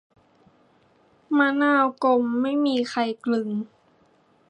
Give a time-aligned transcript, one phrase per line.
[1.37, 3.49] มะนาวกลมไม่มีใครกลึง